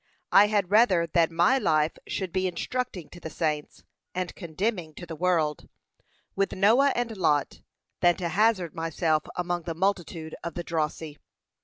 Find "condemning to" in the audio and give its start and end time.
4.33-5.05